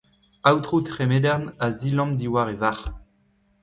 Aotrou 0.49 0.79
Tremedern 0.89 1.45
a 1.65 1.67
zilamm 1.79 2.11
diwar 2.19 2.49
e 2.53 2.55
varc’h. 2.61 2.89